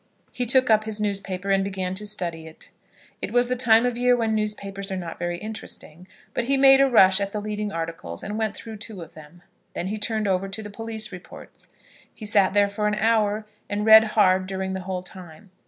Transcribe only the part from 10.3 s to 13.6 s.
to the police reports. He sat there for an hour,